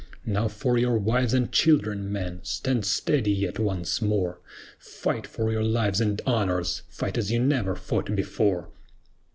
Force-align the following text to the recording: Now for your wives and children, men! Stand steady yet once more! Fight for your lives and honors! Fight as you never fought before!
Now 0.25 0.47
for 0.47 0.79
your 0.79 0.97
wives 0.97 1.31
and 1.31 1.51
children, 1.51 2.11
men! 2.11 2.39
Stand 2.41 2.85
steady 2.87 3.31
yet 3.33 3.59
once 3.59 4.01
more! 4.01 4.41
Fight 4.79 5.27
for 5.27 5.51
your 5.51 5.61
lives 5.63 6.01
and 6.01 6.19
honors! 6.25 6.81
Fight 6.89 7.19
as 7.19 7.31
you 7.31 7.37
never 7.39 7.75
fought 7.75 8.15
before! 8.15 8.71